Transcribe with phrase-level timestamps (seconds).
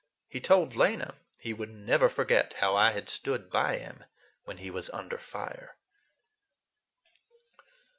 [0.27, 4.05] He told Lena he would never forget how I had stood by him
[4.45, 5.77] when he was "under fire."